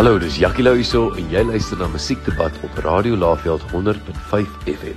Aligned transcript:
Hallo, 0.00 0.16
dis 0.16 0.38
Jackie 0.40 0.64
Lou 0.64 0.78
hierso 0.78 1.00
en 1.20 1.26
jy 1.28 1.42
luister 1.44 1.76
na 1.76 1.84
Musiekdebat 1.92 2.54
op 2.64 2.78
Radio 2.86 3.18
Laveld 3.20 3.60
100.5 3.68 4.54
FM. 4.72 4.96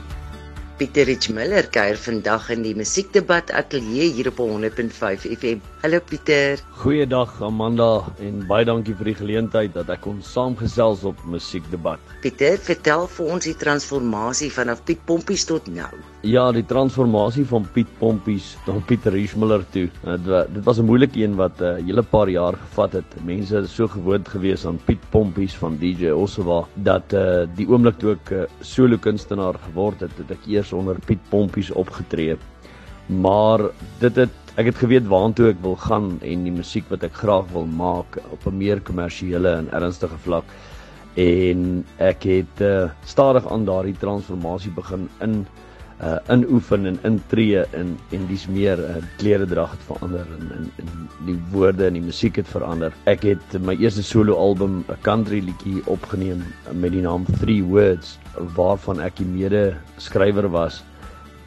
Pieter 0.79 1.09
Richmiller 1.09 1.67
kuier 1.75 1.99
vandag 1.99 2.45
in 2.55 2.63
die 2.63 2.71
Musiekdebat 2.79 3.51
ateljee 3.51 4.13
hier 4.15 4.29
op 4.31 4.39
100.5 4.39 5.25
FM. 5.33 5.59
Hallo 5.83 5.99
Pieter. 5.99 6.61
Goeiedag 6.79 7.41
Amanda 7.43 8.05
en 8.23 8.37
baie 8.47 8.63
dankie 8.63 8.93
vir 8.95 9.09
die 9.09 9.15
geleentheid 9.19 9.73
dat 9.75 9.89
ek 9.91 10.05
kon 10.05 10.21
saamgesels 10.23 11.01
op 11.09 11.19
Musiekdebat. 11.27 11.99
Pieter, 12.23 12.53
vertel 12.63 13.01
vir 13.11 13.31
ons 13.33 13.47
die 13.49 13.55
transformasie 13.59 14.47
vanaf 14.55 14.79
Piet 14.87 15.01
Pompies 15.03 15.43
tot 15.49 15.67
nou. 15.67 15.89
Ja, 16.23 16.45
die 16.55 16.63
transformasie 16.69 17.43
van 17.49 17.67
Piet 17.75 17.91
Pompies 17.99 18.53
tot 18.63 18.79
Pieter 18.87 19.11
Richmiller 19.11 19.65
toe. 19.75 19.89
Dit, 20.05 20.29
dit 20.55 20.63
was 20.63 20.79
'n 20.79 20.87
moeilike 20.87 21.19
een 21.19 21.35
wat 21.35 21.59
'n 21.59 21.65
uh, 21.65 21.83
hele 21.83 22.03
paar 22.03 22.31
jaar 22.31 22.55
gevat 22.55 22.93
het. 23.01 23.19
Mense 23.25 23.57
is 23.67 23.75
so 23.75 23.87
gewoond 23.87 24.29
gewees 24.29 24.65
aan 24.65 24.79
Piet 24.85 25.03
Pompies 25.11 25.53
van 25.53 25.75
DJ 25.77 26.15
Ossewa 26.15 26.63
dat 26.75 27.11
uh, 27.11 27.43
die 27.57 27.67
oomblik 27.67 27.99
toe 27.99 28.15
ek 28.15 28.31
'n 28.31 28.35
uh, 28.35 28.47
solo 28.61 28.97
kunstenaar 28.97 29.59
geword 29.67 29.99
het, 29.99 30.15
het 30.17 30.31
ek 30.31 30.47
eers 30.47 30.71
onder 30.71 30.95
Piet 31.05 31.19
Pompies 31.29 31.71
opgetree. 31.71 32.37
Maar 33.07 33.59
dit 33.99 34.15
het 34.15 34.42
ek 34.55 34.69
het 34.69 34.77
geweet 34.77 35.07
waartoe 35.09 35.49
ek 35.49 35.61
wil 35.65 35.75
gaan 35.81 36.11
en 36.21 36.45
die 36.45 36.53
musiek 36.53 36.85
wat 36.93 37.03
ek 37.07 37.15
graag 37.23 37.47
wil 37.55 37.65
maak 37.65 38.19
op 38.31 38.45
'n 38.45 38.57
meer 38.57 38.81
kommersiële 38.81 39.49
en 39.63 39.69
ernstige 39.73 40.17
vlak 40.25 40.45
en 41.17 41.85
ek 41.97 42.23
het 42.23 42.61
uh, 42.61 42.89
stadig 43.05 43.47
aan 43.49 43.65
daardie 43.65 43.97
transformasie 43.97 44.71
begin 44.71 45.09
in 45.21 45.45
uh 46.03 46.17
inoefen 46.29 46.85
en 46.85 46.97
intree 47.03 47.63
in 47.79 47.97
en 48.11 48.27
dis 48.27 48.47
meer 48.47 48.79
uh, 48.79 48.95
klere 49.17 49.45
drag 49.45 49.71
het 49.71 49.83
verander 49.87 50.25
en, 50.37 50.47
en 50.55 50.71
en 50.81 51.09
die 51.25 51.37
woorde 51.51 51.85
en 51.85 51.93
die 51.93 52.01
musiek 52.01 52.35
het 52.35 52.47
verander. 52.47 52.91
Ek 53.05 53.23
het 53.23 53.57
my 53.61 53.75
eerste 53.79 54.03
solo 54.03 54.35
album 54.35 54.83
'n 54.89 55.01
country 55.01 55.39
liedjie 55.39 55.85
opgeneem 55.85 56.43
met 56.73 56.91
die 56.91 57.01
naam 57.01 57.25
3 57.39 57.63
Words 57.63 58.17
waarvan 58.55 58.99
ek 58.99 59.17
die 59.17 59.25
mede 59.25 59.77
skrywer 59.97 60.49
was. 60.49 60.83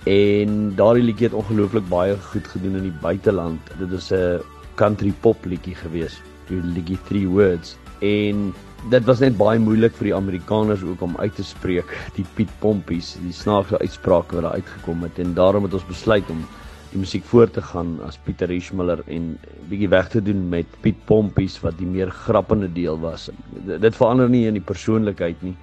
En 0.07 0.75
daardie 0.79 1.03
liedjie 1.03 1.27
het 1.27 1.35
ongelooflik 1.35 1.89
baie 1.91 2.15
goed 2.31 2.47
gedoen 2.47 2.77
in 2.79 2.85
die 2.87 2.99
buiteland. 3.03 3.73
Dit 3.79 3.93
is 3.93 4.13
'n 4.13 4.39
country 4.79 5.13
pop 5.21 5.45
liedjie 5.45 5.75
gewees. 5.75 6.21
Die 6.49 6.61
liedjie 6.63 6.99
3 7.09 7.27
Words 7.29 7.77
en 8.01 8.53
dit 8.91 9.05
was 9.05 9.19
net 9.19 9.37
baie 9.37 9.59
moeilik 9.59 9.95
vir 9.99 10.11
die 10.11 10.15
Amerikaners 10.15 10.83
ook 10.83 11.01
om 11.03 11.17
uit 11.17 11.35
te 11.35 11.45
spreek 11.45 11.91
die 12.19 12.27
Piet 12.37 12.51
Pompies, 12.61 13.17
die 13.23 13.33
snaakse 13.33 13.79
uitsprake 13.79 14.37
wat 14.37 14.43
daar 14.43 14.61
uitgekom 14.61 15.03
het 15.03 15.19
en 15.19 15.35
daarom 15.35 15.67
het 15.67 15.75
ons 15.75 15.89
besluit 15.89 16.31
om 16.31 16.45
die 16.93 17.01
musiek 17.03 17.25
voort 17.25 17.53
te 17.53 17.63
gaan 17.63 17.97
as 18.07 18.19
Pieter 18.25 18.47
Richmiller 18.49 19.03
en 19.07 19.39
bietjie 19.71 19.89
weg 19.89 20.09
te 20.09 20.23
doen 20.23 20.49
met 20.49 20.67
Piet 20.81 21.03
Pompies 21.09 21.59
wat 21.65 21.79
die 21.79 21.87
meer 21.87 22.11
grappende 22.11 22.69
deel 22.73 23.01
was. 23.01 23.31
Dit 23.67 23.97
verander 23.97 24.31
nie 24.31 24.47
in 24.47 24.55
die 24.55 24.65
persoonlikheid 24.65 25.43
nie, 25.43 25.57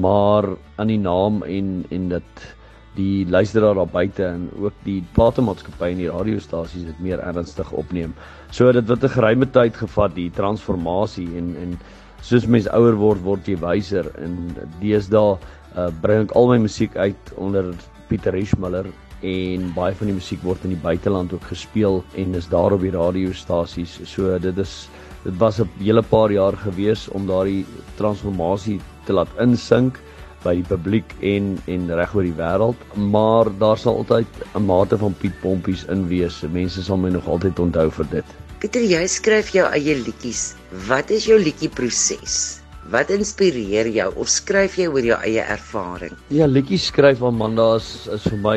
maar 0.00 0.48
aan 0.76 0.88
die 0.88 1.02
naam 1.02 1.42
en 1.42 1.84
en 1.90 2.08
dit 2.08 2.48
die 2.96 3.24
luisteraar 3.30 3.74
daar 3.74 3.88
buite 3.88 4.24
en 4.26 4.48
ook 4.60 4.76
die 4.84 5.00
platemaatskappye 5.16 5.94
en 5.94 6.02
die 6.02 6.10
radiostasies 6.10 6.84
dit 6.90 7.00
meer 7.00 7.22
ernstig 7.24 7.70
opneem. 7.72 8.12
So 8.50 8.72
dit 8.72 8.88
wat 8.88 9.04
'n 9.04 9.16
geruime 9.16 9.46
tyd 9.46 9.76
gevat 9.76 10.14
die 10.14 10.30
transformasie 10.30 11.28
en 11.38 11.56
en 11.56 11.78
soos 12.20 12.46
mens 12.46 12.68
ouer 12.68 12.94
word 12.94 13.22
word 13.22 13.48
jy 13.48 13.56
wyser. 13.56 14.10
En 14.18 14.56
deesdae 14.80 15.38
uh, 15.76 15.88
bring 16.02 16.28
ek 16.28 16.36
al 16.36 16.48
my 16.48 16.58
musiek 16.58 16.96
uit 16.96 17.32
onder 17.36 17.74
Pieter 18.08 18.32
Richmiller 18.32 18.86
en 19.22 19.72
baie 19.74 19.94
van 19.94 20.06
die 20.06 20.18
musiek 20.18 20.42
word 20.42 20.64
in 20.64 20.74
die 20.74 20.82
buiteland 20.82 21.32
ook 21.32 21.44
gespeel 21.50 22.02
en 22.18 22.34
is 22.34 22.48
daar 22.48 22.72
op 22.72 22.80
die 22.80 22.90
radiostasies. 22.90 24.00
So 24.04 24.38
dit 24.38 24.58
is 24.58 24.88
dit 25.24 25.36
was 25.38 25.60
'n 25.60 25.68
hele 25.78 26.02
paar 26.02 26.30
jaar 26.30 26.56
gewees 26.56 27.08
om 27.08 27.26
daardie 27.26 27.64
transformasie 27.96 28.80
te 29.06 29.12
laat 29.12 29.28
insink 29.38 29.98
by 30.44 30.54
die 30.60 30.68
publiek 30.68 31.16
en 31.20 31.56
en 31.66 31.90
reg 31.98 32.14
oor 32.14 32.28
die 32.28 32.38
wêreld 32.38 32.86
maar 32.96 33.50
daar 33.58 33.78
sal 33.78 34.02
altyd 34.02 34.44
'n 34.54 34.66
mate 34.66 34.98
van 34.98 35.14
Piet 35.14 35.34
Pompies 35.42 35.84
in 35.88 36.08
wees 36.08 36.42
mense 36.52 36.82
sal 36.82 36.96
my 36.96 37.10
nog 37.10 37.28
altyd 37.28 37.58
onthou 37.58 37.90
vir 37.90 38.06
dit 38.10 38.38
Pieter, 38.62 38.84
jy 38.86 39.02
skryf 39.10 39.48
jou 39.50 39.64
eie 39.74 39.96
liedjies. 39.98 40.52
Wat 40.86 41.08
is 41.10 41.24
jou 41.26 41.34
liedjie 41.34 41.66
proses? 41.66 42.60
Wat 42.94 43.08
inspireer 43.10 43.88
jou 43.90 44.04
of 44.22 44.28
skryf 44.30 44.76
jy 44.78 44.86
oor 44.86 45.02
jou 45.02 45.16
eie 45.26 45.42
ervaring? 45.42 46.14
Ja, 46.30 46.46
liedjies 46.46 46.84
skryf 46.92 47.24
Amanda 47.26 47.64
is, 47.80 47.88
is 48.14 48.28
vir 48.30 48.38
my 48.44 48.54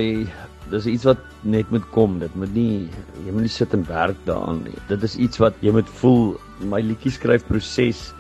dis 0.70 0.86
iets 0.92 1.10
wat 1.10 1.24
net 1.42 1.74
moet 1.74 1.90
kom. 1.96 2.20
Dit 2.22 2.38
moet 2.38 2.54
nie 2.54 2.86
jy 3.26 3.34
moet 3.34 3.48
nie 3.48 3.56
sit 3.56 3.74
en 3.74 3.88
werk 3.90 4.22
daaraan 4.30 4.62
nie. 4.68 4.78
Dit 4.92 5.02
is 5.10 5.18
iets 5.18 5.42
wat 5.42 5.58
jy 5.66 5.74
moet 5.74 5.90
voel. 6.04 6.36
My 6.70 6.84
liedjie 6.86 7.16
skryf 7.18 7.50
proses. 7.50 8.12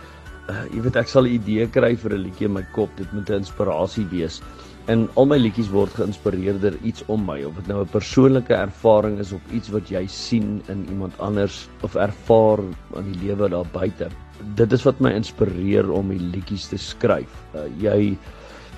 Uh, 0.46 0.66
jy 0.70 0.84
weet 0.86 1.00
ek 1.02 1.10
sal 1.10 1.26
'n 1.26 1.38
idee 1.40 1.66
kry 1.68 1.96
vir 1.96 2.14
'n 2.14 2.24
liedjie 2.28 2.46
in 2.46 2.54
my 2.54 2.66
kop. 2.74 2.92
Dit 2.98 3.12
moet 3.14 3.30
'n 3.30 3.42
inspirasie 3.42 4.06
wees. 4.12 4.42
En 4.88 5.08
al 5.18 5.26
my 5.26 5.38
liedjies 5.38 5.72
word 5.74 5.94
geïnspireer 5.98 6.60
deur 6.62 6.76
iets 6.86 7.02
om 7.10 7.24
my, 7.26 7.40
of 7.44 7.56
dit 7.56 7.68
nou 7.68 7.82
'n 7.82 7.90
persoonlike 7.90 8.54
ervaring 8.54 9.18
is 9.20 9.32
of 9.34 9.42
iets 9.52 9.70
wat 9.70 9.90
jy 9.90 10.06
sien 10.08 10.62
in 10.70 10.86
iemand 10.90 11.18
anders 11.20 11.68
of 11.82 11.96
ervaar 11.96 12.60
in 12.96 13.12
die 13.12 13.20
lewe 13.26 13.50
daar 13.50 13.66
buite. 13.74 14.10
Dit 14.56 14.72
is 14.72 14.84
wat 14.84 15.00
my 15.00 15.12
inspireer 15.12 15.90
om 15.92 16.10
die 16.10 16.22
liedjies 16.22 16.68
te 16.68 16.78
skryf. 16.78 17.34
Uh, 17.56 17.66
jy 17.82 18.18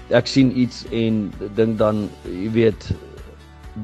ek 0.09 0.27
sien 0.27 0.57
iets 0.57 0.85
en 0.91 1.33
dink 1.55 1.77
dan, 1.77 2.09
jy 2.23 2.51
weet, 2.51 2.93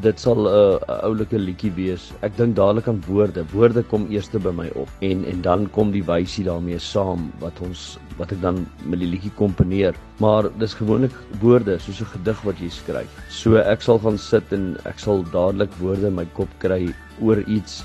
dit 0.01 0.19
sal 0.19 0.39
'n 0.41 0.47
uh, 0.49 0.99
oulike 1.05 1.37
liedjie 1.37 1.71
wees. 1.75 2.11
Ek 2.25 2.33
dink 2.37 2.55
dadelik 2.55 2.87
aan 2.87 3.01
woorde. 3.07 3.43
Woorde 3.53 3.83
kom 3.83 4.07
eers 4.09 4.29
by 4.31 4.49
my 4.49 4.69
op 4.75 4.89
en 5.01 5.25
en 5.25 5.41
dan 5.41 5.69
kom 5.69 5.91
die 5.91 6.03
wysie 6.03 6.45
daarmee 6.45 6.79
saam 6.79 7.31
wat 7.39 7.59
ons 7.61 7.99
wat 8.17 8.31
ek 8.31 8.41
dan 8.41 8.65
met 8.85 8.99
die 8.99 9.09
liedjie 9.11 9.33
komponeer. 9.37 9.93
Maar 10.19 10.49
dis 10.57 10.73
gewoonlik 10.73 11.13
woorde 11.41 11.77
soos 11.79 12.01
'n 12.01 12.09
gedig 12.15 12.41
wat 12.41 12.57
jy 12.59 12.69
skryf. 12.69 13.11
So 13.29 13.57
ek 13.57 13.81
sal 13.81 13.99
gaan 13.99 14.17
sit 14.17 14.51
en 14.51 14.77
ek 14.85 14.99
sal 14.99 15.23
dadelik 15.31 15.73
woorde 15.79 16.07
in 16.07 16.15
my 16.15 16.25
kop 16.33 16.49
kry 16.59 16.93
oor 17.21 17.43
iets 17.47 17.83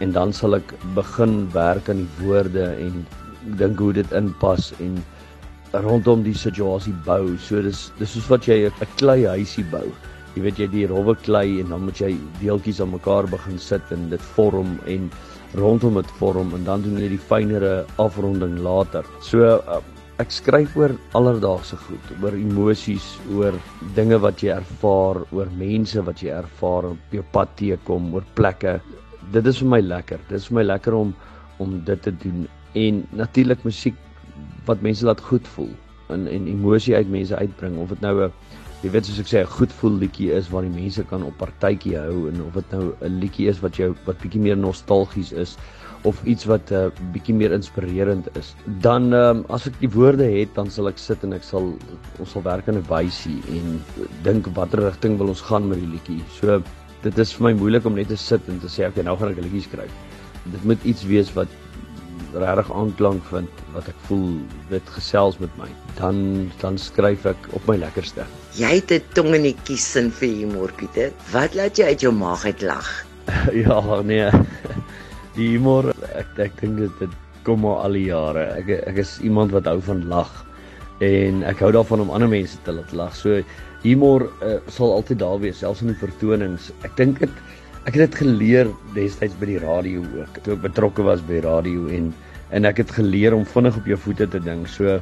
en 0.00 0.12
dan 0.12 0.32
sal 0.32 0.54
ek 0.54 0.74
begin 0.94 1.48
werk 1.52 1.88
aan 1.88 2.04
die 2.04 2.26
woorde 2.26 2.76
en 2.76 3.06
dink 3.56 3.78
hoe 3.78 3.92
dit 3.92 4.12
inpas 4.12 4.72
en 4.80 5.02
rondom 5.72 6.22
die 6.22 6.34
situasie 6.34 6.94
bou. 7.04 7.36
So 7.38 7.62
dis 7.62 7.92
dis 7.98 8.12
soos 8.12 8.28
wat 8.28 8.44
jy 8.44 8.66
'n 8.68 8.86
klei 8.96 9.24
huisie 9.24 9.64
bou 9.64 9.88
jy 10.36 10.44
weet 10.44 10.58
jy 10.60 10.66
die 10.68 10.86
rowwe 10.90 11.16
klei 11.24 11.60
en 11.62 11.72
dan 11.72 11.86
moet 11.88 12.00
jy 12.02 12.12
deeltjies 12.42 12.82
aan 12.84 12.92
mekaar 12.92 13.28
begin 13.32 13.58
sit 13.58 13.92
en 13.94 14.10
dit 14.12 14.24
vorm 14.36 14.76
en 14.92 15.10
rondom 15.56 15.96
dit 15.96 16.10
vorm 16.20 16.52
en 16.54 16.66
dan 16.66 16.82
doen 16.84 16.98
jy 17.00 17.08
die 17.14 17.22
fynere 17.30 17.86
afronding 18.02 18.58
later. 18.60 19.06
So 19.24 19.56
uh, 19.56 19.80
ek 20.20 20.32
skryf 20.32 20.76
oor 20.76 20.92
alledaagse 21.16 21.78
goed, 21.86 22.12
oor 22.20 22.36
emosies, 22.36 23.06
oor 23.32 23.56
dinge 23.96 24.20
wat 24.20 24.44
jy 24.44 24.52
ervaar, 24.54 25.22
oor 25.32 25.48
mense 25.56 26.04
wat 26.04 26.20
jy 26.24 26.34
ervaar 26.36 26.92
op 26.92 27.16
jou 27.16 27.24
pad 27.32 27.56
teekom, 27.56 28.12
oor 28.16 28.28
plekke. 28.36 28.78
Dit 29.32 29.48
is 29.48 29.62
vir 29.64 29.72
my 29.72 29.80
lekker. 29.84 30.20
Dit 30.28 30.38
is 30.40 30.50
vir 30.50 30.60
my 30.60 30.68
lekker 30.68 30.96
om 31.00 31.16
om 31.64 31.78
dit 31.88 32.02
te 32.04 32.12
doen 32.20 32.44
en 32.76 33.00
natuurlik 33.16 33.62
musiek 33.64 33.96
wat 34.68 34.82
mense 34.84 35.06
laat 35.08 35.22
goed 35.24 35.46
voel 35.54 35.70
en 36.12 36.26
en 36.28 36.48
emosie 36.50 36.94
uit 36.94 37.08
mense 37.08 37.36
uitbring 37.36 37.78
of 37.80 37.88
dit 37.94 38.02
nou 38.04 38.26
'n 38.26 38.32
jy 38.82 38.90
weet 38.92 39.08
soos 39.08 39.22
ek 39.22 39.30
sê 39.30 39.40
'n 39.40 39.54
goed 39.58 39.72
voel 39.80 39.96
liedjie 40.02 40.32
is 40.36 40.50
waar 40.52 40.62
die 40.62 40.76
mense 40.82 41.02
kan 41.10 41.22
op 41.22 41.36
partytjie 41.38 41.96
hou 41.96 42.28
en 42.28 42.42
of 42.44 42.54
dit 42.54 42.72
nou 42.72 42.92
'n 43.00 43.20
liedjie 43.20 43.48
is 43.48 43.60
wat 43.60 43.76
jou 43.76 43.94
wat 44.04 44.18
bietjie 44.20 44.40
meer 44.40 44.56
nostalgies 44.56 45.32
is 45.32 45.56
of 46.04 46.22
iets 46.24 46.44
wat 46.44 46.70
'n 46.70 46.74
uh, 46.74 46.84
eh, 46.86 46.92
bietjie 47.12 47.34
meer 47.34 47.52
inspirerend 47.52 48.28
is. 48.36 48.54
Dan 48.80 49.12
um, 49.12 49.44
as 49.48 49.66
ek 49.66 49.80
die 49.80 49.90
woorde 49.90 50.24
het, 50.24 50.54
dan 50.54 50.70
sal 50.70 50.88
ek 50.88 50.98
sit 50.98 51.24
en 51.24 51.32
ek 51.32 51.42
sal 51.42 51.74
ons 52.18 52.30
sal 52.30 52.42
werk 52.42 52.68
aan 52.68 52.78
'n 52.78 52.86
wysie 52.88 53.40
en 53.48 53.82
dink 54.22 54.46
watter 54.54 54.80
rigting 54.80 55.18
wil 55.18 55.28
ons 55.28 55.40
gaan 55.40 55.68
met 55.68 55.78
die 55.80 55.92
liedjie. 55.96 56.22
So 56.30 56.62
dit 57.02 57.18
is 57.18 57.32
vir 57.32 57.44
my 57.44 57.52
moeilik 57.58 57.86
om 57.86 57.94
net 57.94 58.08
te 58.08 58.16
sit 58.16 58.48
en 58.48 58.60
te 58.60 58.68
sê 58.68 58.86
okay, 58.86 59.02
nou 59.02 59.16
gaan 59.16 59.30
ek 59.30 59.38
'n 59.38 59.48
liedjie 59.48 59.66
skryf. 59.68 59.92
Dit 60.52 60.64
moet 60.64 60.84
iets 60.84 61.02
wees 61.04 61.32
wat 61.34 61.48
regtig 62.42 62.70
aanklank 62.72 63.24
vind 63.30 63.60
wat 63.74 63.88
ek 63.90 63.98
voel 64.08 64.38
dit 64.70 64.94
gesels 64.96 65.38
met 65.42 65.52
my 65.60 65.68
dan 66.00 66.50
dan 66.60 66.78
skryf 66.80 67.26
ek 67.28 67.48
op 67.56 67.64
my 67.70 67.78
lekkerste. 67.80 68.26
Jy 68.56 68.72
het 68.80 68.92
'n 68.92 69.02
tong 69.14 69.34
in 69.34 69.48
die 69.48 69.56
kies 69.64 69.84
sin 69.92 70.10
vir 70.10 70.28
humor 70.28 70.72
Pieter. 70.76 71.12
Wat 71.32 71.54
laat 71.54 71.78
jy 71.78 71.84
uit 71.92 72.00
jou 72.00 72.12
maag 72.12 72.44
uit 72.44 72.62
lag? 72.62 72.88
Ja 73.66 74.02
nee. 74.02 74.30
Die 75.36 75.48
humor 75.52 75.92
ek 76.14 76.38
ek 76.38 76.60
dink 76.60 76.78
dit, 76.78 76.92
dit 77.00 77.10
kom 77.44 77.64
al 77.64 77.80
al 77.84 77.92
die 77.92 78.08
jare. 78.08 78.44
Ek 78.56 78.68
ek 78.88 78.96
is 78.96 79.18
iemand 79.20 79.52
wat 79.52 79.66
hou 79.66 79.80
van 79.80 80.08
lag 80.08 80.32
en 81.00 81.44
ek 81.44 81.60
hou 81.60 81.72
daarvan 81.72 82.00
om 82.00 82.10
ander 82.10 82.28
mense 82.28 82.56
te 82.64 82.72
laat 82.72 82.92
lag. 82.92 83.14
So 83.14 83.42
humor 83.82 84.28
uh, 84.42 84.58
sal 84.68 84.92
altyd 84.92 85.18
daar 85.18 85.40
wees 85.40 85.58
selfs 85.58 85.82
in 85.82 85.92
die 85.92 86.00
vertonings. 86.00 86.72
Ek 86.84 86.96
dink 86.96 87.20
dit 87.20 87.30
ek 87.86 87.94
het 87.94 88.10
dit 88.10 88.16
geleer 88.18 88.70
destyds 88.96 89.36
by 89.38 89.46
die 89.52 89.60
radio 89.62 90.02
ook 90.18 90.40
toe 90.42 90.56
ek 90.56 90.64
betrokke 90.64 91.04
was 91.06 91.20
by 91.28 91.38
radio 91.44 91.86
en 91.94 92.08
en 92.50 92.64
ek 92.64 92.82
het 92.84 92.94
geleer 92.98 93.34
om 93.34 93.44
vinnig 93.46 93.76
op 93.76 93.86
jou 93.86 93.98
voete 93.98 94.28
te 94.28 94.40
dink. 94.40 94.68
So 94.68 95.00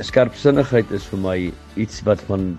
skerpsinnigheid 0.00 0.90
is 0.92 1.04
vir 1.10 1.22
my 1.22 1.36
iets 1.76 2.02
wat 2.08 2.20
van 2.30 2.56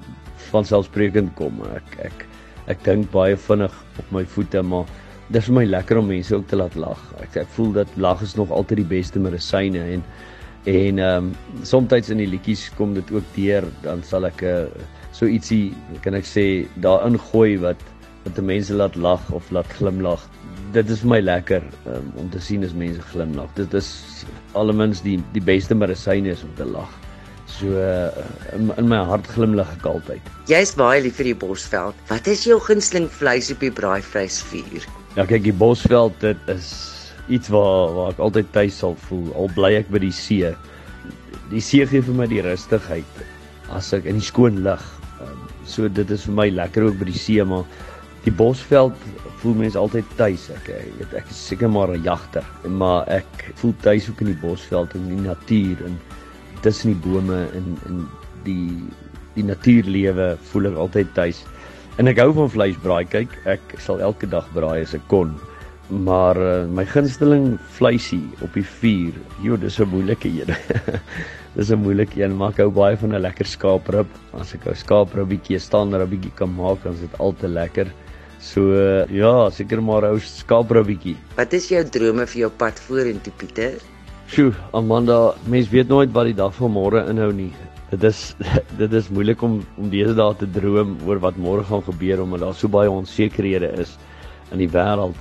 van 0.51 0.65
selfsprekend 0.65 1.33
kom. 1.35 1.59
Ek 1.75 1.99
ek 2.11 2.25
ek 2.67 2.83
dink 2.83 3.11
baie 3.11 3.37
vinnig 3.37 3.73
op 3.99 4.11
my 4.11 4.23
voete, 4.25 4.61
maar 4.61 4.85
dit 5.29 5.41
is 5.41 5.47
vir 5.49 5.55
my 5.61 5.65
lekker 5.65 5.99
om 5.99 6.07
mense 6.07 6.35
ook 6.35 6.47
te 6.47 6.59
laat 6.59 6.75
lag. 6.75 6.99
Ek 7.23 7.37
ek 7.43 7.53
voel 7.55 7.73
dat 7.81 7.97
lag 7.97 8.21
is 8.21 8.35
nog 8.35 8.51
altyd 8.51 8.83
die 8.83 8.91
beste 8.97 9.19
medisyne 9.19 9.83
en 9.97 10.03
En 10.67 10.99
ehm 10.99 11.31
um, 11.31 11.63
soms 11.63 12.09
in 12.11 12.19
die 12.19 12.27
liedjies 12.27 12.65
kom 12.75 12.93
dit 12.93 13.11
ook 13.15 13.27
deur, 13.35 13.63
dan 13.85 14.01
sal 14.03 14.27
ek 14.27 14.41
'n 14.43 14.47
eh, 14.47 14.83
so 15.15 15.25
ietsie 15.25 15.71
kan 16.03 16.13
ek 16.13 16.27
sê 16.27 16.67
daarin 16.83 17.15
gooi 17.31 17.55
wat 17.57 17.79
wat 18.25 18.35
die 18.35 18.43
mense 18.43 18.73
laat 18.73 18.95
lag 18.95 19.31
of 19.31 19.51
laat 19.51 19.69
glimlag. 19.79 20.19
Dit 20.75 20.89
is 20.91 21.01
vir 21.03 21.11
my 21.13 21.19
lekker 21.23 21.63
um, 21.87 22.07
om 22.19 22.29
te 22.33 22.41
sien 22.43 22.65
as 22.67 22.73
mense 22.75 23.01
glimlag. 23.13 23.51
Dit 23.55 23.73
is 23.77 23.89
allemins 24.57 25.01
die 25.05 25.17
die 25.35 25.43
beste 25.43 25.75
medisyne 25.77 26.33
is 26.33 26.43
om 26.43 26.53
te 26.59 26.67
lag. 26.67 26.91
So 27.47 27.71
uh, 27.79 28.11
in, 28.53 28.67
in 28.77 28.89
my 28.91 28.99
hart 29.07 29.27
glimlag 29.31 29.71
ek 29.77 29.87
altyd. 29.87 30.31
Jy's 30.51 30.75
baie 30.77 30.99
lief 31.05 31.17
vir 31.21 31.31
die 31.31 31.37
Bosveld. 31.39 31.97
Wat 32.11 32.27
is 32.27 32.43
jou 32.45 32.59
gunsteling 32.61 33.07
vleis 33.11 33.51
op 33.53 33.63
die 33.63 33.71
braaivleisvuur? 33.71 34.85
Ja, 35.15 35.25
kyk, 35.25 35.47
die 35.47 35.55
Bosveld 35.55 36.19
dit 36.21 36.51
is 36.51 36.69
iets 37.33 37.49
waar 37.51 37.95
waar 37.95 38.11
ek 38.13 38.21
altyd 38.23 38.51
tuis 38.55 38.77
sal 38.83 38.97
voel. 39.07 39.31
Al 39.39 39.51
bly 39.55 39.73
ek 39.79 39.91
by 39.93 40.03
die 40.03 40.13
see. 40.13 40.51
Die 41.51 41.63
see 41.63 41.87
gee 41.87 42.03
vir 42.03 42.19
my 42.19 42.27
die 42.29 42.43
rustigheid 42.43 43.25
as 43.73 43.93
ek 43.95 44.07
in 44.09 44.19
die 44.19 44.27
skoon 44.27 44.61
lug. 44.67 44.83
Um, 45.23 45.47
so 45.67 45.87
dit 45.87 46.11
is 46.13 46.27
vir 46.27 46.35
my 46.37 46.49
lekker 46.53 46.87
ook 46.87 46.99
by 46.99 47.07
die 47.09 47.17
see, 47.17 47.43
maar 47.47 47.65
die 48.27 48.35
Bosveld 48.35 48.95
voel 49.39 49.55
mens 49.61 49.77
altyd 49.79 50.07
tuis. 50.19 50.49
Ek 50.51 50.69
weet 50.99 51.13
ek 51.15 51.29
is 51.31 51.39
seker 51.49 51.71
maar 51.71 51.93
'n 51.93 52.03
jagter, 52.03 52.45
maar 52.67 53.07
ek 53.07 53.51
voel 53.61 53.73
tuis 53.81 54.09
ook 54.09 54.21
in 54.25 54.33
die 54.33 54.41
Bosveld 54.41 54.95
en 54.95 55.07
die 55.07 55.21
natuur 55.23 55.85
en 55.85 55.99
tussen 56.61 56.91
die 56.91 57.01
bome 57.05 57.47
en 57.55 57.77
in 57.87 58.07
die 58.43 58.83
die 59.37 59.45
natuurlewe 59.45 60.35
voel 60.49 60.71
ek 60.71 60.75
altyd 60.75 61.13
tuis. 61.13 61.45
En 61.97 62.07
ek 62.07 62.19
hou 62.19 62.33
van 62.33 62.49
vleisbraai. 62.49 63.05
Kyk, 63.05 63.29
ek 63.45 63.61
sal 63.79 64.01
elke 64.01 64.27
dag 64.27 64.45
braai 64.53 64.81
as 64.81 64.95
ek 64.97 65.05
kon. 65.07 65.37
Maar 65.89 66.37
uh, 66.37 66.65
my 66.67 66.83
gunsteling 66.85 67.55
vleisie 67.77 68.25
op 68.41 68.53
die 68.53 68.65
vuur, 68.65 69.13
jo, 69.41 69.55
dis 69.55 69.79
'n 69.79 69.87
moeilike 69.87 70.27
een. 70.27 70.51
dis 71.57 71.71
'n 71.71 71.79
moeilike 71.79 72.19
een, 72.21 72.35
maar 72.35 72.51
ek 72.51 72.65
hou 72.65 72.71
baie 72.71 72.97
van 72.97 73.13
'n 73.13 73.21
lekker 73.21 73.45
skaaprib. 73.45 74.09
As 74.33 74.53
ek 74.53 74.67
'n 74.67 74.75
skaapribbietjie 74.75 75.59
staan 75.59 75.93
en 75.93 76.01
'n 76.01 76.09
bietjie 76.09 76.33
kan 76.35 76.51
maak, 76.53 76.83
dan 76.83 76.93
is 76.93 77.05
dit 77.05 77.19
al 77.19 77.33
te 77.33 77.47
lekker. 77.47 77.87
So 78.39 78.61
ja, 79.09 79.49
seker 79.49 79.81
maar 79.81 80.03
'n 80.03 80.15
ou 80.15 80.19
skaapribbietjie. 80.19 81.17
Wat 81.35 81.53
is 81.53 81.69
jou 81.69 81.83
drome 81.83 82.25
vir 82.25 82.39
jou 82.41 82.49
pad 82.49 82.79
vorentoe, 82.79 83.33
Pieter? 83.37 83.79
Sjoe, 84.27 84.53
Amanda, 84.73 85.33
mens 85.45 85.69
weet 85.69 85.87
nooit 85.87 86.11
wat 86.11 86.25
die 86.25 86.35
dag 86.35 86.53
van 86.53 86.71
môre 86.71 87.07
inhou 87.09 87.31
nie. 87.33 87.53
Dit 87.89 88.03
is 88.03 88.35
dit 88.81 88.93
is 88.93 89.09
moeilik 89.09 89.41
om 89.41 89.63
om 89.77 89.89
dese 89.89 90.13
dae 90.13 90.35
te 90.35 90.45
droom 90.45 90.97
oor 91.07 91.19
wat 91.19 91.37
môre 91.37 91.63
gaan 91.63 91.83
gebeur 91.83 92.21
omdat 92.21 92.39
daar 92.39 92.53
so 92.53 92.67
baie 92.67 92.91
onsekerhede 92.91 93.71
is 93.79 93.97
in 94.51 94.59
die 94.59 94.69
wêreld 94.69 95.15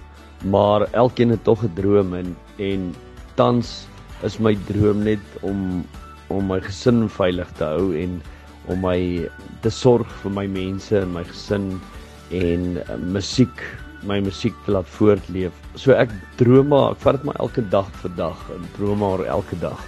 maar 0.44 0.86
elkeen 0.92 1.30
het 1.30 1.44
tog 1.44 1.62
'n 1.62 1.74
droom 1.74 2.14
en 2.14 2.36
en 2.58 2.94
tans 3.34 3.86
is 4.22 4.38
my 4.38 4.56
droom 4.66 5.02
net 5.02 5.20
om 5.42 5.84
om 6.28 6.46
my 6.46 6.60
gesin 6.60 7.08
veilig 7.08 7.50
te 7.58 7.64
hou 7.64 7.94
en 7.96 8.22
om 8.66 8.80
my 8.80 9.28
te 9.62 9.70
sorg 9.70 10.06
vir 10.22 10.30
my 10.30 10.46
mense 10.46 10.98
en 10.98 11.12
my 11.12 11.24
gesin 11.24 11.80
en 12.30 12.76
uh, 12.76 12.96
musiek 13.12 13.62
my 14.06 14.20
musiek 14.22 14.54
te 14.64 14.70
laat 14.70 14.86
voortleef. 14.86 15.54
So 15.74 15.94
ek 15.96 16.12
droom 16.38 16.68
maar, 16.70 16.92
ek 16.94 17.02
vat 17.02 17.18
dit 17.18 17.24
maar 17.26 17.38
elke 17.42 17.64
dag 17.72 17.88
vir 18.02 18.12
dag 18.18 18.42
en 18.54 18.66
droom 18.76 19.00
maar 19.02 19.24
elke 19.24 19.58
dag 19.58 19.80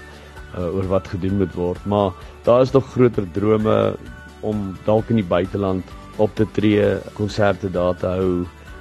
uh, 0.57 0.67
oor 0.75 0.89
wat 0.91 1.11
gedoen 1.13 1.39
moet 1.39 1.55
word. 1.55 1.85
Maar 1.87 2.11
daar 2.45 2.65
is 2.65 2.73
nog 2.75 2.89
groter 2.95 3.29
drome 3.37 3.95
om 4.41 4.73
dalk 4.87 5.11
in 5.11 5.21
die 5.21 5.29
buiteland 5.29 5.85
op 6.19 6.35
te 6.35 6.47
tree, 6.57 6.99
konserte 7.15 7.71
daar 7.71 7.95
te 7.99 8.11
hou 8.11 8.33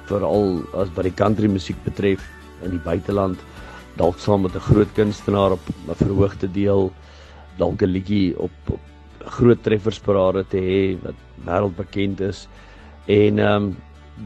veral 0.08 0.64
as 0.74 0.90
wat 0.96 1.06
die 1.06 1.14
country 1.14 1.50
musiek 1.50 1.78
betref 1.84 2.24
in 2.64 2.74
die 2.74 2.82
buiteland 2.82 3.38
dalk 3.98 4.18
saam 4.22 4.42
met 4.42 4.54
'n 4.54 4.66
groot 4.70 4.92
kunstenaar 4.94 5.52
op 5.52 5.64
'n 5.68 5.94
verhoogde 5.94 6.48
deel 6.52 6.92
dalk 7.58 7.82
'n 7.82 7.92
liedjie 7.92 8.38
op, 8.38 8.50
op 8.66 8.80
groot 9.26 9.62
treffersparade 9.62 10.44
te 10.48 10.58
hê 10.58 10.96
wat 11.02 11.18
wêreldbekend 11.44 12.20
is 12.20 12.48
en 13.08 13.38
ehm 13.38 13.68
um, 13.68 13.76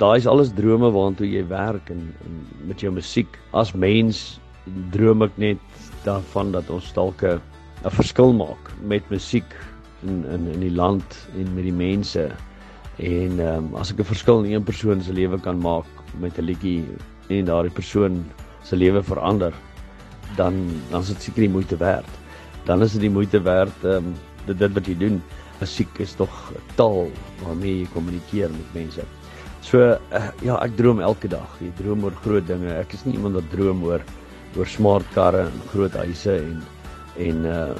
daai 0.00 0.16
is 0.16 0.26
alles 0.26 0.52
drome 0.56 0.88
waartoe 0.90 1.28
jy 1.28 1.42
werk 1.48 1.90
en, 1.92 2.00
en 2.24 2.38
met 2.68 2.80
jou 2.80 2.92
musiek 2.92 3.38
as 3.52 3.74
mens 3.74 4.40
droom 4.94 5.22
ek 5.22 5.34
net 5.36 5.82
daarvan 6.04 6.52
dat 6.52 6.70
ons 6.70 6.92
dalk 6.96 7.22
'n 7.24 7.40
verskil 7.98 8.32
maak 8.32 8.72
met 8.80 9.10
musiek 9.10 9.58
in 10.02 10.24
in 10.24 10.48
in 10.54 10.60
die 10.60 10.76
land 10.82 11.28
en 11.36 11.54
met 11.54 11.64
die 11.64 11.78
mense 11.84 12.30
En 12.96 13.40
ehm 13.40 13.56
um, 13.56 13.74
as 13.74 13.90
ek 13.90 14.00
'n 14.00 14.04
verskil 14.04 14.44
in 14.44 14.52
een 14.52 14.62
persoon 14.62 15.00
se 15.02 15.12
lewe 15.12 15.40
kan 15.40 15.58
maak 15.58 15.86
met 16.20 16.38
'n 16.38 16.44
liedjie 16.44 16.84
en 17.28 17.44
daardie 17.44 17.72
persoon 17.72 18.24
se 18.62 18.76
lewe 18.76 19.02
verander, 19.02 19.52
dan 20.36 20.68
dan 20.90 21.00
is 21.00 21.08
dit 21.08 21.22
seker 21.22 21.40
die 21.40 21.48
moeite 21.56 21.76
werd. 21.76 22.08
Dan 22.64 22.82
is 22.82 22.92
dit 22.92 23.00
die 23.00 23.10
moeite 23.10 23.42
werd 23.42 23.84
ehm 23.84 23.96
um, 23.96 24.14
dit 24.46 24.58
dit 24.58 24.72
wat 24.72 24.86
jy 24.86 24.96
doen. 24.96 25.22
Musiek 25.62 26.00
is 26.02 26.14
tog 26.18 26.30
'n 26.50 26.62
taal 26.76 27.10
waarmee 27.44 27.82
jy 27.82 27.88
kommunikeer 27.94 28.50
met 28.50 28.74
mense. 28.74 29.04
So 29.62 29.78
uh, 29.78 30.28
ja, 30.42 30.58
ek 30.58 30.74
droom 30.76 31.00
elke 31.00 31.28
dag. 31.30 31.48
Ek 31.62 31.76
droom 31.78 32.04
oor 32.04 32.16
groot 32.24 32.46
dinge. 32.46 32.72
Ek 32.74 32.94
is 32.96 33.04
nie 33.06 33.14
iemand 33.14 33.38
wat 33.38 33.50
droom 33.54 33.84
oor 33.86 34.02
oor 34.58 34.68
smart 34.68 35.06
karre 35.14 35.46
en 35.46 35.60
groot 35.72 35.94
huise 36.02 36.34
en 36.38 36.62
en 37.22 37.44
uh 37.46 37.74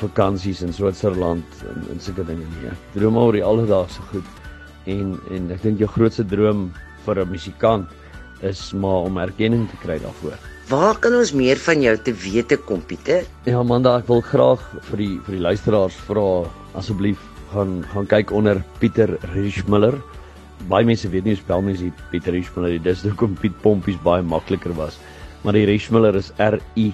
vakansies 0.00 0.62
in 0.64 0.72
Switserland 0.72 1.44
en 1.70 1.84
en 1.92 2.00
sulke 2.00 2.24
dinge 2.26 2.46
nie. 2.56 2.72
Ek 2.72 2.96
droom 2.96 3.16
oor 3.20 3.36
die 3.36 3.44
alledaagse 3.44 4.02
goed. 4.10 4.26
En 4.90 5.14
en 5.30 5.52
ek 5.54 5.62
dink 5.62 5.78
jou 5.78 5.90
grootste 5.96 6.24
droom 6.24 6.72
vir 7.06 7.22
'n 7.22 7.30
musikant 7.30 7.88
is 8.42 8.72
maar 8.72 9.06
om 9.06 9.18
erkenning 9.18 9.68
te 9.70 9.78
kry 9.86 9.98
daarvoor. 10.02 10.53
Waar 10.64 10.96
kan 10.96 11.12
ons 11.12 11.34
meer 11.36 11.58
van 11.60 11.82
jou 11.84 11.92
te 12.00 12.12
wete 12.16 12.56
kom 12.56 12.80
Pieter? 12.88 13.26
Ja 13.44 13.58
Amanda, 13.60 13.98
ek 14.00 14.06
wil 14.08 14.22
graag 14.24 14.62
vir 14.88 15.02
die 15.02 15.12
vir 15.26 15.36
die 15.36 15.42
luisteraars 15.44 15.98
vra 16.06 16.24
asseblief 16.80 17.20
gaan 17.50 17.82
gaan 17.90 18.08
kyk 18.08 18.32
onder 18.32 18.62
Pieter 18.80 19.12
Richmiller. 19.34 19.98
Baie 20.70 20.88
mense 20.88 21.10
weet 21.12 21.28
nie 21.28 21.36
hoe 21.36 21.42
spel 21.42 21.66
mense 21.68 21.90
Pieter 22.08 22.32
Richmiller. 22.32 22.78
Dis 22.80 23.04
hoekom 23.04 23.36
Piet 23.42 23.60
Pompies 23.60 24.00
baie 24.06 24.24
makliker 24.24 24.72
was. 24.80 24.96
Maar 25.44 25.60
die 25.60 25.66
Richmiller 25.68 26.16
is 26.16 26.32
R 26.40 26.56
I 26.80 26.88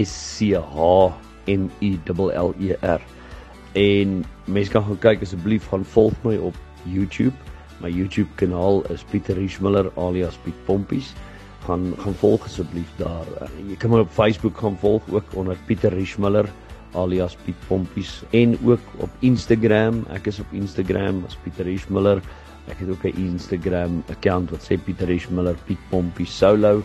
S 0.00 0.16
C 0.38 0.54
H 0.56 1.12
M 1.44 1.68
U 1.68 1.94
L 2.16 2.32
L 2.48 2.56
E 2.56 2.78
R. 2.80 3.04
En 3.76 4.22
mense 4.48 4.72
kan 4.72 4.88
gaan 4.88 5.04
kyk 5.04 5.28
asseblief 5.28 5.68
gaan 5.68 5.84
volg 5.92 6.16
my 6.24 6.38
op 6.40 6.56
YouTube. 6.88 7.36
My 7.84 7.92
YouTube 7.92 8.32
kanaal 8.40 8.80
is 8.88 9.04
Pieter 9.12 9.36
Richmiller 9.36 9.92
alias 10.00 10.40
Piet 10.40 10.56
Pompies. 10.64 11.12
Gaan 11.66 11.94
gaan 11.98 12.14
volg 12.14 12.44
asseblief 12.44 12.90
daar. 12.96 13.26
Jy 13.68 13.76
kan 13.76 13.90
my 13.90 13.98
op 14.04 14.10
Facebook 14.10 14.58
gaan 14.58 14.78
volg 14.80 15.02
ook 15.10 15.34
onder 15.34 15.56
Pieter 15.66 15.94
Richmiller 15.94 16.48
alias 16.92 17.36
Piet 17.44 17.58
Pompies 17.68 18.22
en 18.30 18.58
ook 18.64 18.80
op 18.96 19.10
Instagram. 19.18 20.04
Ek 20.10 20.26
is 20.26 20.40
op 20.40 20.46
Instagram 20.52 21.22
as 21.26 21.36
Pieter 21.42 21.64
Richmiller. 21.64 22.22
Ek 22.66 22.78
het 22.78 22.90
ook 22.90 23.04
'n 23.04 23.16
Instagram 23.16 24.02
account 24.10 24.50
wat 24.50 24.62
sê 24.66 24.78
Pieter 24.84 25.06
Richmiller 25.06 25.56
Piet 25.66 25.78
Pompies 25.90 26.36
solo 26.36 26.82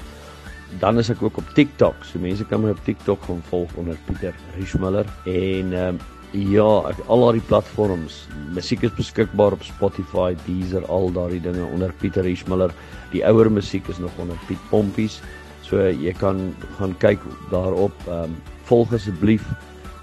dan 0.79 0.97
is 0.97 1.09
ek 1.09 1.21
ook 1.23 1.37
op 1.37 1.49
TikTok. 1.53 2.03
So 2.03 2.19
mense 2.19 2.45
kan 2.45 2.63
my 2.63 2.73
op 2.73 2.83
TikTok 2.83 3.23
gaan 3.27 3.41
volg 3.49 3.73
onder 3.79 3.97
Pieter 4.05 4.35
Richmiller 4.57 5.05
en 5.25 5.73
um, 5.73 5.99
ja, 6.35 6.69
ek 6.89 6.99
al 7.11 7.23
daai 7.23 7.41
platforms. 7.47 8.25
Musiek 8.55 8.83
is 8.83 8.93
beskikbaar 8.97 9.55
op 9.55 9.63
Spotify, 9.63 10.33
Deezer, 10.45 10.85
al 10.91 11.11
daai 11.15 11.39
dinge 11.39 11.63
onder 11.71 11.93
Pieter 12.01 12.25
Richmiller. 12.27 12.73
Die 13.13 13.23
ouer 13.27 13.49
musiek 13.51 13.87
is 13.91 14.01
nog 14.03 14.11
onder 14.19 14.39
Piet 14.49 14.61
Pompies. 14.69 15.21
So 15.65 15.79
jy 15.81 16.13
kan 16.19 16.51
gaan 16.77 16.95
kyk 17.03 17.23
daarop. 17.53 17.95
Ehm 18.09 18.35
um, 18.35 18.35
volg 18.65 18.93
asseblief 18.97 19.45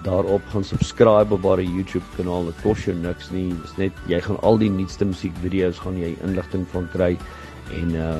daarop 0.07 0.43
gaan 0.53 0.65
subscribe 0.65 1.35
op 1.35 1.45
haar 1.47 1.63
YouTube 1.63 2.07
kanaal. 2.17 2.47
Dit 2.51 2.63
kos 2.63 2.85
jou 2.87 2.95
niks 2.97 3.31
nie. 3.35 3.49
Dit 3.51 3.71
is 3.71 3.77
net 3.79 4.03
jy 4.11 4.21
gaan 4.23 4.41
al 4.47 4.59
die 4.59 4.71
nuutste 4.71 5.07
musiekvideo's 5.07 5.81
gaan 5.83 5.99
jy 5.99 6.15
inligting 6.23 6.67
van 6.75 6.89
kry 6.95 7.17
en 7.79 7.95
uh 7.95 8.19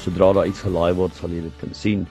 sodra 0.00 0.30
daar 0.32 0.48
iets 0.48 0.62
gelaai 0.64 0.94
word 0.96 1.12
sal 1.16 1.32
jy 1.32 1.42
dit 1.44 1.56
kan 1.60 1.74
sien. 1.76 2.06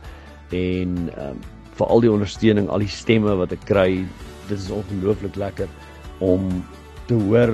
en 0.55 0.91
um, 1.19 1.39
vir 1.77 1.87
al 1.91 2.01
die 2.01 2.11
ondersteuning, 2.11 2.69
al 2.71 2.79
die 2.79 2.91
stemme 2.91 3.35
wat 3.35 3.51
ek 3.51 3.65
kry. 3.67 4.05
Dit 4.47 4.57
is 4.57 4.71
ongelooflik 4.71 5.35
lekker 5.35 5.67
om 6.23 6.63
te 7.09 7.15
hoor 7.27 7.51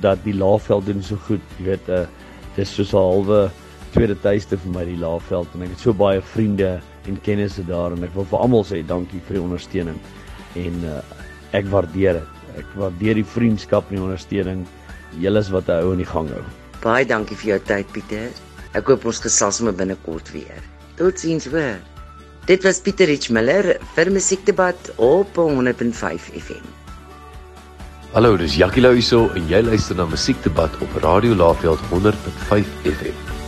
dat 0.00 0.22
die 0.24 0.34
Laagveld 0.34 0.86
doen 0.86 1.02
so 1.02 1.16
goed. 1.26 1.42
Jy 1.58 1.64
weet, 1.64 1.88
uh, 1.88 2.04
dis 2.56 2.74
soos 2.74 2.92
'n 2.92 2.96
halwe 2.96 3.50
tweede 3.94 4.16
tuiste 4.20 4.56
vir 4.58 4.72
my 4.74 4.84
die 4.84 4.98
Laagveld 4.98 5.48
en 5.54 5.62
ek 5.62 5.74
het 5.74 5.80
so 5.80 5.92
baie 5.92 6.20
vriende 6.20 6.80
en 7.06 7.20
kennisse 7.20 7.62
daar 7.66 7.92
en 7.92 8.02
ek 8.04 8.14
wil 8.14 8.24
vir 8.24 8.38
almal 8.38 8.64
sê 8.64 8.82
dankie 8.86 9.20
vir 9.28 9.38
die 9.38 9.44
ondersteuning. 9.44 9.98
En 10.56 10.74
uh, 10.84 11.00
ek 11.52 11.66
waardeer 11.70 12.20
dit. 12.20 12.30
Ek 12.58 12.66
waardeer 12.78 13.14
die 13.14 13.26
vriendskap 13.26 13.90
en 13.90 13.98
die 13.98 14.04
ondersteuning. 14.04 14.66
Julle 15.22 15.38
is 15.38 15.50
wat 15.50 15.68
'n 15.68 15.82
ou 15.82 15.92
in 15.92 16.02
die 16.02 16.12
gang 16.12 16.28
hou. 16.28 16.44
Baie 16.82 17.04
dankie 17.06 17.36
vir 17.36 17.54
jou 17.54 17.60
tyd 17.70 17.86
Pieter. 17.92 18.30
Ek 18.74 18.86
hoop 18.86 19.04
ons 19.06 19.20
gesels 19.22 19.56
sommer 19.56 19.74
binnekort 19.74 20.32
weer. 20.32 20.62
Totsiens 20.96 21.46
hoor. 21.46 21.78
Dit 22.46 22.64
was 22.64 22.80
Pieter 22.80 23.06
Rich 23.06 23.30
Miller 23.30 23.78
vir 23.94 24.10
Musiekdebat 24.10 24.92
op 24.98 25.36
105 25.36 26.30
FM. 26.34 26.83
Hallo, 28.14 28.36
dis 28.36 28.54
Jackie 28.56 28.80
Lou 28.80 28.92
hierso 28.94 29.24
en 29.34 29.48
jy 29.50 29.58
luister 29.66 29.98
na 29.98 30.04
Musiekdebat 30.06 30.78
op 30.86 30.96
Radio 31.02 31.34
Laveld 31.34 31.82
100.5 31.90 32.70
FM. 32.86 33.43